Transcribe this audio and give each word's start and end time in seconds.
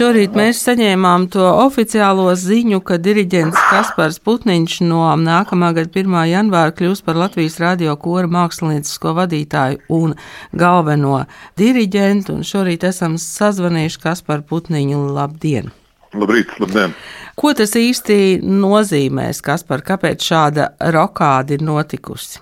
Šorīt 0.00 0.32
mēs 0.32 0.62
saņēmām 0.64 1.26
to 1.28 1.44
oficiālo 1.60 2.30
ziņu, 2.32 2.78
ka 2.88 2.96
diriģents 3.04 3.58
Kaspars 3.68 4.16
Putniņš 4.24 4.78
no 4.88 5.02
nākamā 5.20 5.74
gada 5.76 5.90
1. 5.92 6.14
janvāra 6.30 6.72
kļūs 6.72 7.02
par 7.04 7.18
Latvijas 7.20 7.58
radio 7.60 7.92
kora 8.00 8.30
māksliniecisko 8.32 9.10
vadītāju 9.18 9.82
un 9.92 10.14
galveno 10.56 11.18
diriģentu. 11.60 12.38
Un 12.38 12.48
šorīt 12.48 12.86
esam 12.88 13.18
sazvanījuši 13.20 14.00
Kasparu 14.00 14.46
Putniņu. 14.48 15.02
Labdien! 15.18 15.68
Labrīt, 16.16 16.54
labdien! 16.64 16.94
Ko 17.36 17.52
tas 17.58 17.76
īsti 17.76 18.38
nozīmēs, 18.40 19.42
Kaspar, 19.44 19.82
kāpēc 19.84 20.24
šāda 20.30 20.70
rokāda 20.96 21.58
ir 21.58 21.66
notikusi? 21.66 22.40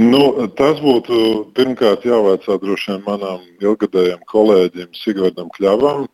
Nu, 0.00 0.22
tas 0.56 0.80
būtu 0.80 1.20
pirmkārt 1.52 2.08
jāvaicā 2.08 2.56
droši 2.64 2.94
vien 2.94 3.04
manam 3.04 3.44
ilgadējam 3.60 4.24
kolēģim 4.32 4.96
Sigvardam 4.96 5.52
Kļavam, 5.58 6.08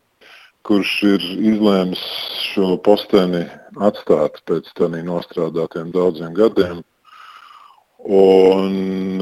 kurš 0.67 0.91
ir 1.07 1.25
izlēmis 1.53 2.03
šo 2.49 2.75
posteni 2.83 3.45
atstāt 3.87 4.41
pēc 4.49 4.69
tam 4.77 4.97
nostrādātiem 5.07 5.91
daudziem 5.95 6.35
gadiem. 6.37 6.83
Un, 8.07 9.19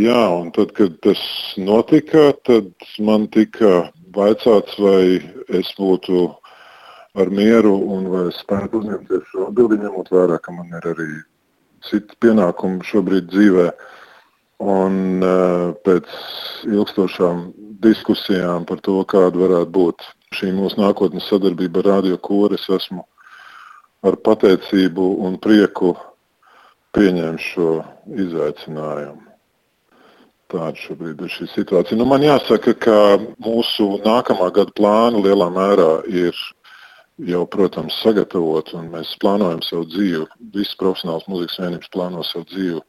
jā, 0.00 0.22
un 0.40 0.50
tad, 0.54 0.72
kad 0.78 0.96
tas 1.04 1.20
notika, 1.60 2.30
tad 2.48 2.72
man 2.98 3.26
tika 3.30 3.90
vaicāts, 4.16 4.78
vai 4.80 5.20
es 5.54 5.70
būtu 5.78 6.24
ar 7.16 7.30
mieru 7.30 7.74
un 7.92 8.08
vai 8.12 8.26
es 8.30 8.40
spētu 8.42 8.80
uzņemties 8.80 9.28
šo 9.30 9.50
atbildību, 9.50 9.86
ņemot 9.86 10.10
vērā, 10.12 10.40
ka 10.42 10.54
man 10.56 10.72
ir 10.78 10.90
arī 10.94 11.10
citi 11.86 12.18
pienākumi 12.24 12.84
šobrīd 12.86 13.30
dzīvē. 13.32 13.68
Un 14.64 15.20
uh, 15.20 15.74
pēc 15.84 16.08
ilgstošām 16.64 17.50
diskusijām 17.84 18.64
par 18.68 18.80
to, 18.84 18.96
kāda 19.04 19.42
varētu 19.42 19.72
būt 19.76 20.06
šī 20.36 20.52
mūsu 20.56 20.80
nākotnes 20.80 21.28
sadarbība 21.30 21.82
ar 21.82 21.90
Radio 21.96 22.18
Kūru, 22.20 22.58
es 22.58 22.66
esmu 22.72 23.04
ar 24.06 24.18
pateicību 24.26 25.06
un 25.26 25.38
prieku 25.42 25.94
pieņēmis 26.96 27.46
šo 27.52 27.70
izaicinājumu. 28.24 29.22
Tāda 30.52 30.78
šobrīd 30.78 31.24
ir 31.24 31.32
šī 31.32 31.48
situācija. 31.50 31.98
Nu, 31.98 32.06
man 32.06 32.22
jāsaka, 32.22 32.76
ka 32.78 32.98
mūsu 33.42 33.96
nākamā 34.04 34.52
gada 34.54 34.70
plāni 34.78 35.24
lielā 35.24 35.48
mērā 35.50 35.90
ir 36.06 36.38
jau, 37.26 37.42
protams, 37.50 37.96
sagatavot, 38.04 38.70
un 38.78 38.92
mēs 38.92 39.16
plānojam 39.22 39.64
savu 39.66 39.88
dzīvi. 39.90 40.22
Visas 40.54 40.78
profesionālas 40.78 41.26
muzikas 41.32 41.58
vienības 41.64 41.90
plāno 41.92 42.22
savu 42.28 42.46
dzīvi 42.52 42.84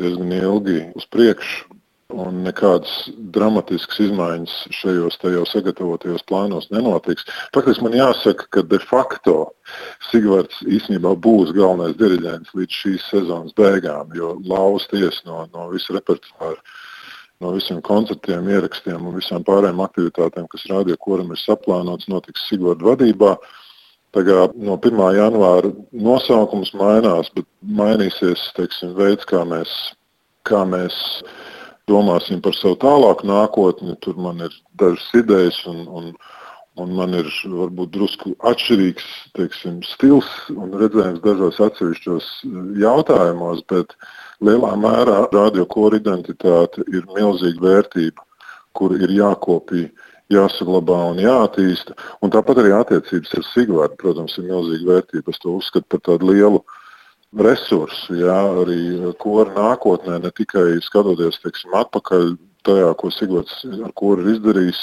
diezgan 0.00 0.32
ilgi 0.38 0.78
uz 0.96 1.04
priekšu, 1.12 1.66
un 2.12 2.42
nekādas 2.46 2.92
dramatiskas 3.34 4.02
izmaiņas 4.06 4.56
šajos 4.76 5.18
jau 5.34 5.46
sagatavotajos 5.48 6.26
plānos 6.28 6.68
nenotiks. 6.74 7.26
Faktiski 7.54 7.86
man 7.86 7.96
jāsaka, 7.98 8.48
ka 8.50 8.62
de 8.66 8.80
facto 8.82 9.38
Sigvards 10.10 10.62
īstenībā 10.66 11.14
būs 11.22 11.54
galvenais 11.56 11.96
diriģents 12.00 12.54
līdz 12.58 12.78
šīs 12.82 13.08
sezonas 13.12 13.56
beigām, 13.58 14.10
jo 14.16 14.36
lauz 14.44 14.86
ties 14.90 15.22
no, 15.26 15.44
no 15.54 15.68
visa 15.74 15.94
repertuāra 15.96 16.58
no 17.40 17.54
visiem 17.54 17.80
koncertiem, 17.80 18.48
ierakstiem 18.52 19.06
un 19.08 19.16
visām 19.16 19.44
pārējām 19.46 19.80
aktivitātēm, 19.80 20.48
kas 20.52 20.66
radio 20.68 20.96
koram 21.00 21.32
ir 21.32 21.40
saplānotas, 21.40 22.08
notiks 22.12 22.44
Sigvarda 22.50 22.90
vadībā. 22.90 23.36
Tagad 24.12 24.56
no 24.58 24.74
1. 24.74 25.00
janvāra 25.16 25.70
nosaukums 25.94 26.72
mainās, 26.74 27.30
bet 27.36 27.46
mainīsies 27.62 28.42
teiksim, 28.56 28.96
veids, 28.98 29.24
kā 29.30 29.44
mēs, 29.46 29.70
kā 30.48 30.64
mēs 30.66 30.96
domāsim 31.90 32.40
par 32.44 32.56
savu 32.56 32.78
tālāku 32.80 33.28
nākotni. 33.28 33.98
Tur 34.04 34.16
man 34.22 34.46
ir 34.46 34.54
dažas 34.80 35.10
idejas, 35.18 35.58
un, 35.70 35.82
un, 35.90 36.08
un 36.80 36.96
man 36.96 37.18
ir 37.18 37.28
varbūt 37.44 37.92
drusku 37.98 38.36
atšķirīgs 38.52 39.10
teiksim, 39.36 39.82
stils 39.90 40.30
un 40.54 40.72
redzējums 40.80 41.22
dažos 41.26 41.60
atsevišķos 41.66 42.32
jautājumos. 42.80 43.66
Bet, 43.68 43.96
uh, 43.98 44.18
lielā 44.44 44.72
mērā 44.80 45.24
radiokora 45.32 46.00
identitāte 46.00 46.84
ir 46.88 47.06
milzīga 47.14 47.64
vērtība, 47.64 48.24
kur 48.76 48.94
ir 48.96 49.12
jākopī, 49.12 49.88
jāsaglabā 50.32 50.98
un 51.10 51.20
jāattīsta. 51.20 51.96
Un 52.22 52.32
tāpat 52.32 52.62
arī 52.62 52.74
attiecības 52.76 53.34
ar 53.36 53.48
Sigvārdu, 53.50 53.98
protams, 54.00 54.36
ir 54.38 54.48
milzīga 54.48 54.92
vērtība. 54.94 55.34
Es 55.34 55.42
to 55.42 55.56
uzskatu 55.58 55.88
par 55.90 56.04
tādu 56.06 56.30
lielu 56.32 56.62
resursu, 57.36 58.16
jā, 58.18 58.38
arī 58.62 59.12
kora 59.22 59.52
nākotnē, 59.54 60.18
ne 60.22 60.30
tikai 60.34 60.80
skatoties 60.82 61.38
teiksim, 61.44 61.74
atpakaļ 61.78 62.34
tajā, 62.66 62.90
ko 62.98 63.10
Sigvards 63.14 63.62
ar 63.70 63.92
kuru 63.96 64.24
ir 64.24 64.34
izdarījis, 64.34 64.80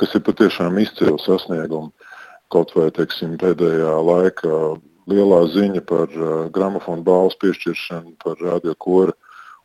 kas 0.00 0.14
ir 0.14 0.24
patiešām 0.26 0.78
izcili 0.82 1.16
sasniegumi. 1.22 1.92
Kaut 2.52 2.74
vai 2.76 2.90
teiksim, 2.94 3.38
pēdējā 3.40 3.94
laikā 4.04 4.58
lielā 5.10 5.40
ziņa 5.54 5.84
par 5.88 6.10
uh, 6.18 6.32
gramofonu 6.54 7.04
balvas 7.06 7.38
piešķiršanu, 7.40 8.16
par 8.24 8.36
radiokoru 8.42 9.14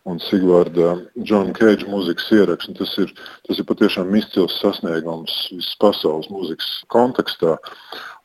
un 0.09 0.19
Sigvārda 0.23 0.96
Džona 1.19 1.53
Keidža 1.57 1.90
mūzikas 1.91 2.29
ierakstu. 2.34 2.75
Tas 2.79 2.94
ir, 3.03 3.11
tas 3.47 3.59
ir 3.59 3.67
patiešām 3.67 4.13
izcils 4.17 4.56
sasniegums 4.61 5.35
visas 5.51 5.75
pasaules 5.81 6.29
mūzikas 6.34 6.69
kontekstā. 6.94 7.57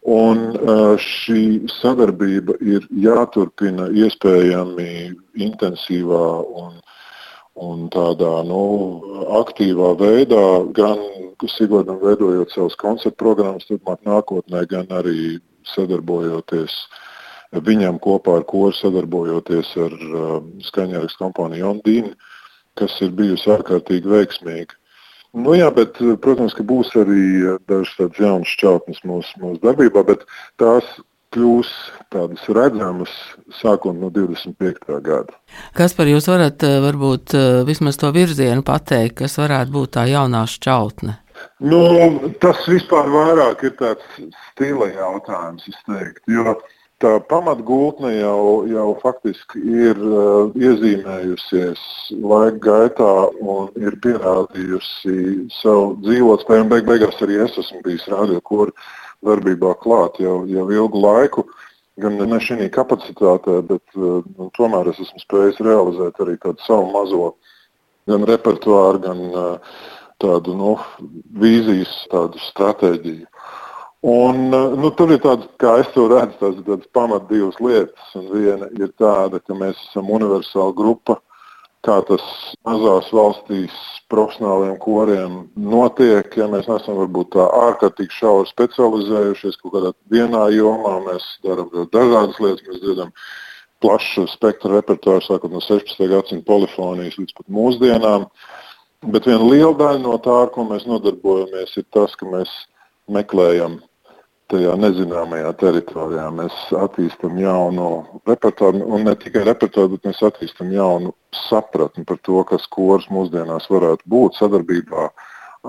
Un 0.05 0.51
uh, 0.53 0.99
šī 1.01 1.65
sadarbība 1.81 2.59
ir 2.61 2.85
jāturpina 2.93 3.87
iespējami 3.89 5.15
intensīvā 5.41 6.27
un, 6.61 6.75
un 7.57 7.87
tādā 7.89 8.43
nu, 8.45 8.65
aktīvā 9.41 9.95
veidā, 9.97 10.45
gan 10.77 11.01
Sigvardam 11.45 11.99
veidojot 12.01 12.53
savus 12.53 12.77
koncertu 12.81 13.17
programmas, 13.21 13.67
turpmāk 13.69 14.05
nākotnē, 14.07 14.63
gan 14.69 14.87
arī 14.93 15.41
sadarbojoties 15.73 16.77
viņam 17.65 17.99
kopā 18.03 18.39
ar 18.41 18.47
koru, 18.49 18.73
sadarbojoties 18.77 19.73
ar 19.87 19.93
uh, 20.05 20.39
skaņāras 20.69 21.17
kompāniju 21.21 21.71
Ondīnu, 21.73 22.15
kas 22.77 22.97
ir 23.01 23.13
bijusi 23.17 23.53
ārkārtīgi 23.57 24.11
veiksmīga. 24.11 24.77
Nu, 25.35 25.57
jā, 25.59 25.67
bet, 25.75 25.99
protams, 26.23 26.55
ka 26.55 26.63
būs 26.67 26.93
arī 26.99 27.25
dažas 27.67 27.97
tādas 27.99 28.21
jaunas 28.23 28.53
šķautnes 28.55 29.03
mūsu, 29.09 29.41
mūsu 29.43 29.59
darbībā, 29.65 30.05
bet 30.07 30.23
tās 30.63 30.87
kļūs 31.35 31.71
tādas 32.15 32.45
redzamas 32.55 33.11
sākot 33.59 33.97
no 33.99 34.13
25. 34.15 34.87
gada. 35.03 35.35
Kas 35.75 35.97
par 35.99 36.07
jūs 36.11 36.29
varat 36.31 36.63
varbūt 36.63 37.35
vismaz 37.67 37.99
to 37.99 38.13
virzienu 38.15 38.63
pateikt, 38.67 39.19
kas 39.25 39.35
varētu 39.41 39.75
būt 39.75 39.97
tā 39.99 40.07
jaunā 40.13 40.45
šķautne? 40.51 41.19
Nu, 41.67 41.83
tas 42.43 42.63
vispār 42.71 43.11
vairāk 43.11 43.67
ir 43.67 43.75
tāds 43.81 44.23
stila 44.53 44.87
jautājums, 44.93 45.67
es 45.67 45.81
teiktu. 45.89 46.37
Jo 46.37 46.55
tā 47.05 47.13
pamatgultne 47.29 48.15
jau, 48.17 48.65
jau 48.71 48.87
faktiski 49.03 49.61
ir 49.61 49.99
uh, 50.01 50.55
iezīmējusies 50.57 51.83
laika 52.25 52.61
gaitā 52.65 53.11
un 53.45 53.69
ir 53.81 53.99
pierādījusi 54.05 55.17
savu 55.59 55.95
dzīvotspēju. 56.07 56.69
Beig 56.73 56.89
beigās 56.89 57.21
arī 57.25 57.43
es 57.45 57.59
esmu 57.61 57.83
bijis 57.85 58.07
radio 58.13 58.41
kur 58.41 58.73
darbībā 59.25 59.75
klāt 59.83 60.21
jau, 60.25 60.43
jau 60.49 60.67
ilgu 60.73 61.05
laiku. 61.05 61.47
Gan 62.01 62.17
ne 62.19 62.41
šī 62.43 62.71
kapacitātē, 62.75 63.61
bet 63.69 63.99
uh, 64.01 64.25
tomēr 64.57 64.89
es 64.91 65.03
esmu 65.05 65.21
spējis 65.23 65.61
realizēt 65.63 66.19
arī 66.25 66.39
tādu 66.43 66.65
savu 66.65 66.89
mazo 66.91 67.35
gan 68.11 68.25
repertuāru, 68.29 69.05
gan 69.05 69.21
uh, 69.29 69.77
tādu 70.25 70.57
nu, 70.57 70.73
vīzijas 71.41 71.93
tādu 72.13 72.41
stratēģiju. 72.49 73.29
Un, 74.05 74.51
nu, 74.53 74.91
tur 74.93 75.15
ir 75.15 75.21
tāds, 75.25 75.47
kā 75.57 75.79
es 75.81 75.87
to 75.95 76.03
redzu, 76.11 76.35
tās 76.37 76.59
ir 76.59 76.65
tādas 76.67 76.89
pamat 76.93 77.23
divas 77.31 77.57
lietas. 77.57 78.11
Un 78.19 78.27
viena 78.35 78.67
ir 78.77 78.91
tāda, 79.01 79.39
ka 79.41 79.57
mēs 79.57 79.79
esam 79.87 80.11
universāla 80.13 80.75
grupa, 80.77 81.17
kā 81.89 82.03
tas 82.05 82.27
mazās 82.69 83.09
valstīs 83.17 83.79
profesionāliem 84.13 84.75
koriem 84.83 85.39
notiek. 85.57 86.37
Ja 86.37 86.51
mēs 86.53 86.69
neesam 86.69 86.99
varbūt 87.01 87.31
tā 87.33 87.47
ārkārtīgi 87.63 88.13
šauri 88.19 88.51
specializējušies 88.51 89.57
kaut 89.63 89.73
kādā 89.79 89.95
vienā 90.13 90.43
jomā, 90.53 90.99
mēs 91.09 91.31
darām 91.47 91.73
dažādas 91.73 92.43
lietas, 92.45 92.67
mēs 92.69 92.85
dzirdam 92.85 93.15
plašu 93.81 94.27
spektru 94.35 94.75
repertuāru, 94.77 95.25
sākot 95.25 95.57
no 95.57 95.65
16. 95.65 96.05
gadsimta 96.13 96.49
polifonijas 96.53 97.17
līdz 97.23 97.39
pat 97.41 97.49
mūsdienām. 97.49 98.29
Bet 99.17 99.33
viena 99.33 99.49
liela 99.49 99.73
daļa 99.81 100.05
no 100.05 100.21
tā, 100.21 100.37
ar 100.45 100.53
ko 100.53 100.69
mēs 100.69 100.85
nodarbojamies, 100.93 101.73
ir 101.81 101.89
tas, 101.97 102.13
ka 102.21 102.29
mēs 102.29 102.53
meklējam 103.09 103.81
tajā 104.55 104.75
nezināmajā 104.79 105.51
teritorijā. 105.59 106.31
Mēs 106.39 106.55
attīstām 106.79 107.37
jaunu 107.43 107.91
repertuāru, 108.29 108.85
un 108.95 109.07
ne 109.09 109.15
tikai 109.19 109.45
repertuāru, 109.49 109.97
bet 109.97 110.11
mēs 110.11 110.23
attīstām 110.31 110.71
jaunu 110.75 111.15
sapratni 111.49 112.07
par 112.07 112.21
to, 112.27 112.43
kas 112.49 112.67
kurs 112.71 113.09
mūsdienās 113.13 113.67
varētu 113.73 114.07
būt 114.15 114.39
sadarbībā 114.39 115.09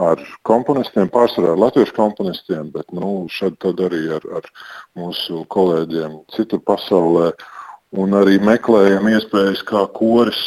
ar 0.06 0.22
komponistiem, 0.48 1.10
pārsvarā 1.10 1.54
ar 1.56 1.62
latviešu 1.64 1.96
komponistiem, 1.96 2.70
bet 2.76 2.92
nu, 2.94 3.26
šeit 3.32 3.64
arī 3.64 4.04
ar, 4.18 4.26
ar 4.42 4.50
mūsu 5.00 5.46
kolēģiem 5.56 6.20
citur 6.36 6.62
pasaulē. 6.68 7.32
Un 7.96 8.12
arī 8.18 8.38
meklējam 8.44 9.08
iespējas, 9.08 9.62
kā 9.64 9.86
koris 9.96 10.42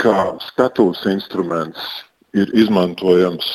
kā 0.00 0.34
skatuves 0.48 1.04
instruments 1.06 1.82
ir 2.34 2.50
izmantojams 2.56 3.46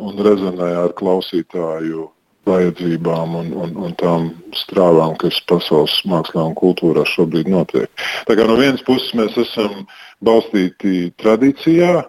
un 0.00 0.18
rezonē 0.26 0.72
ar 0.84 0.96
klausītāju 0.98 2.08
vajadzībām 2.48 3.34
un, 3.36 3.50
un, 3.64 3.74
un 3.84 3.96
tām 4.00 4.30
strāvām, 4.56 5.16
kas 5.20 5.40
pasaules 5.50 5.98
mākslā 6.08 6.46
un 6.48 6.56
kultūrā 6.58 7.04
šobrīd 7.08 7.50
notiek. 7.52 7.90
Tā 8.28 8.36
kā 8.38 8.46
no 8.48 8.56
vienas 8.60 8.84
puses 8.86 9.12
mēs 9.18 9.36
esam 9.40 9.84
balstīti 10.24 11.10
tradīcijā, 11.20 12.00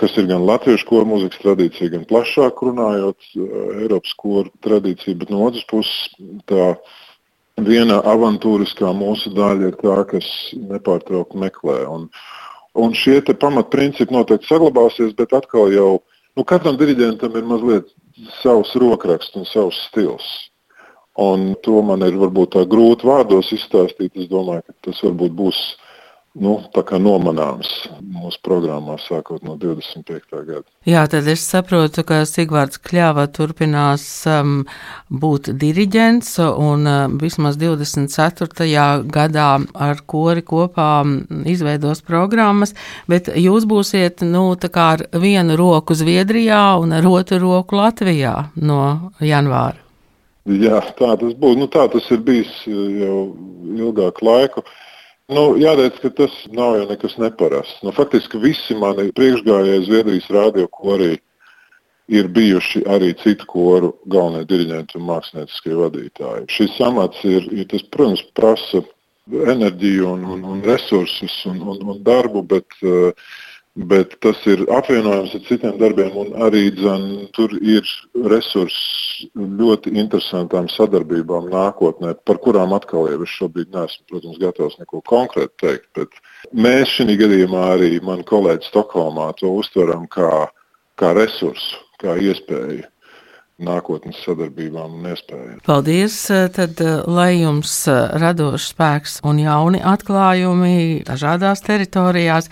kas 0.00 0.16
ir 0.20 0.28
gan 0.28 0.44
latviešu 0.44 0.88
koru 0.90 1.08
mūzikas 1.14 1.40
tradīcija, 1.42 1.94
gan 1.94 2.06
plašāk 2.08 2.62
runājot 2.68 3.28
eh, 3.32 3.58
Eiropas 3.86 4.12
koru 4.20 4.52
tradīcija, 4.64 5.16
bet 5.22 5.32
no 5.32 5.46
otras 5.48 5.64
puses 5.70 6.16
tā 6.50 6.74
viena 7.64 8.02
avantūriskā 8.04 8.92
mūsu 8.92 9.32
daļa 9.36 9.70
ir 9.70 9.78
tā, 9.80 10.00
kas 10.10 10.26
nepārtraukti 10.60 11.40
meklē. 11.40 11.78
Un, 11.88 12.10
un 12.76 12.92
šie 12.92 13.22
pamatprincipi 13.32 14.12
noteikti 14.12 14.50
saglabāsies, 14.50 15.16
bet 15.16 15.32
atkal 15.32 15.72
jau 15.72 15.90
nu, 16.36 16.44
katram 16.44 16.76
diriģentam 16.76 17.38
ir 17.40 17.48
mazliet 17.48 17.88
savs 18.42 18.74
rokraksts 18.80 19.36
un 19.36 19.48
savs 19.48 19.78
stils. 19.88 20.26
Un 21.16 21.54
to 21.64 21.80
man 21.82 22.04
ir 22.04 22.16
varbūt 22.20 22.52
tā 22.56 22.64
grūti 22.68 23.08
vārdos 23.08 23.52
izstāstīt. 23.56 24.16
Es 24.20 24.28
domāju, 24.28 24.66
ka 24.66 24.90
tas 24.90 25.00
varbūt 25.04 25.32
būs 25.36 25.60
nu, 26.40 26.56
nomanāms 27.00 27.68
mūsu 28.00 28.40
programmā, 28.44 28.96
sākot 29.00 29.42
no 29.46 29.56
25. 29.60 30.44
gada. 30.46 30.64
Jā, 30.86 31.06
tad 31.10 31.28
es 31.30 31.44
saprotu, 31.46 32.04
ka 32.06 32.24
Sigvārds 32.28 32.80
Kļāva 32.82 33.26
turpinās 33.32 34.04
um, 34.30 34.66
būt 35.08 35.50
diriģents 35.56 36.36
un 36.42 36.86
uh, 36.86 37.06
vismaz 37.20 37.58
24. 37.60 38.48
gadā 39.12 39.48
ar 39.74 40.02
kori 40.06 40.44
kopā 40.46 40.90
um, 41.04 41.18
izveidos 41.48 42.04
programmas, 42.06 42.76
bet 43.08 43.32
jūs 43.32 43.66
būsiet 43.68 44.24
nu, 44.26 44.48
ar 44.76 45.06
vienu 45.12 45.56
roku 45.56 45.96
Zviedrijā 45.96 46.76
un 46.80 46.92
ar 46.92 47.06
otru 47.08 47.40
roku 47.42 47.80
Latvijā 47.80 48.50
no 48.56 49.12
janvāra. 49.20 49.80
Jā, 50.46 50.78
tā 50.94 51.16
tas 51.18 51.32
būs. 51.34 51.56
Nu, 51.58 51.66
tā 51.66 51.88
tas 51.90 52.04
ir 52.14 52.20
bijis 52.22 52.50
jau 52.66 53.22
ilgāku 53.66 54.28
laiku. 54.28 54.62
Uh, 54.62 54.85
Nu, 55.26 55.56
jāteic, 55.58 55.96
ka 55.98 56.10
tas 56.14 56.34
nav 56.54 56.76
jau 56.78 56.84
nekas 56.86 57.16
neparasts. 57.18 57.80
Nu, 57.82 57.90
faktiski 57.94 58.38
visi 58.38 58.76
mani 58.78 59.08
priekšgājēji 59.16 59.86
Zviedrijas 59.88 60.28
radio 60.30 60.68
korī 60.70 61.16
ir 62.06 62.28
bijuši 62.30 62.84
arī 62.86 63.08
citu 63.18 63.48
koru 63.50 63.90
galvenie 64.06 64.46
diriģenti 64.46 65.00
un 65.00 65.08
mākslinieckie 65.08 65.74
vadītāji. 65.80 66.46
Šis 66.54 66.78
amats 66.86 67.24
ir, 67.26 67.48
ir 67.50 67.66
tas, 67.72 67.82
protams, 67.90 68.22
prasa 68.38 68.84
enerģiju 69.26 70.12
un, 70.12 70.22
un, 70.36 70.46
un 70.52 70.62
resursus 70.62 71.34
un, 71.50 71.58
un, 71.74 71.82
un 71.82 71.98
darbu, 72.06 72.44
bet 72.46 72.78
uh, 72.86 73.10
bet 73.76 74.16
tas 74.24 74.38
ir 74.48 74.64
apvienojams 74.72 75.34
ar 75.36 75.42
citiem 75.44 75.76
darbiem, 75.80 76.14
un 76.16 76.32
arī 76.46 76.70
dzen, 76.72 77.04
tur 77.36 77.52
ir 77.60 77.84
resursi 78.32 79.28
ļoti 79.36 79.92
interesantām 80.00 80.70
sadarbībām 80.72 81.50
nākotnē, 81.52 82.14
par 82.24 82.40
kurām 82.44 82.72
atkal 82.76 83.10
jau 83.12 83.20
es 83.26 83.36
šobrīd 83.36 83.72
neesmu, 83.76 84.04
protams, 84.10 84.40
gatavs 84.40 84.78
neko 84.80 85.02
konkrēti 85.08 85.54
teikt. 85.60 85.88
Bet 85.98 86.20
mēs 86.56 86.96
šī 86.96 87.18
gadījumā 87.20 87.68
arī 87.76 87.92
mani 88.04 88.24
kolēģi 88.28 88.70
Stokholmā 88.70 89.30
to 89.40 89.52
uztveram 89.60 90.08
kā, 90.08 90.46
kā 90.96 91.12
resursu, 91.16 91.82
kā 92.00 92.16
iespēju 92.16 92.88
nākotnes 93.62 94.18
sadarbībām 94.24 94.98
un 94.98 95.08
iespējām. 95.12 95.60
Paldies! 95.66 96.16
Tad, 96.56 96.80
lai 97.08 97.40
jums 97.40 97.72
radošs 98.20 98.70
spēks 98.74 99.18
un 99.26 99.40
jauni 99.40 99.80
atklājumi 99.80 101.02
dažādās 101.08 101.64
teritorijās, 101.64 102.50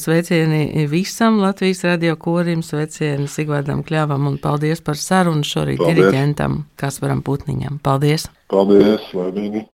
sveicieni 0.00 0.86
visam 0.90 1.40
Latvijas 1.42 1.84
radio 1.88 2.16
korim, 2.20 2.62
sveicieni 2.66 3.28
Sigvardam 3.30 3.82
Kļavam 3.86 4.30
un 4.30 4.38
paldies 4.42 4.82
par 4.84 4.98
sarunu 5.00 5.46
šorīt 5.46 5.78
paldies. 5.82 6.00
diriģentam 6.00 6.62
Kasparam 6.80 7.22
Putniņam. 7.26 7.80
Paldies! 7.82 8.26
Paldies! 8.50 9.06
Laimīgi! 9.14 9.62